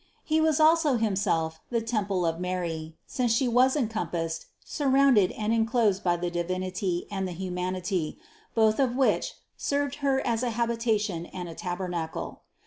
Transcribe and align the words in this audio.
He 0.23 0.41
was 0.41 0.59
also 0.59 0.95
Himself 0.97 1.59
the 1.69 1.79
temple 1.79 2.25
of 2.25 2.39
Mary, 2.39 2.95
since 3.05 3.31
She 3.31 3.47
was 3.47 3.75
encompassed, 3.75 4.47
sur 4.65 4.87
rounded 4.89 5.31
and 5.33 5.53
enclosed 5.53 6.03
by 6.03 6.17
the 6.17 6.31
Divinity 6.31 7.05
and 7.11 7.27
the 7.27 7.33
humanity, 7.37 8.17
both 8.55 8.79
of 8.79 8.95
which 8.95 9.35
served 9.57 9.97
Her 9.97 10.19
as 10.25 10.41
a 10.41 10.49
habitation 10.49 11.27
and 11.27 11.47
a 11.47 11.53
taber 11.53 11.87
nacle. 11.87 12.39